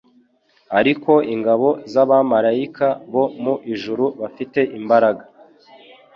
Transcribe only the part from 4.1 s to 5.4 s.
bafite imbaraga